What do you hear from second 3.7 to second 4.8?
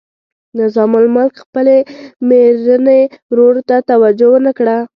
توجه ونه کړه.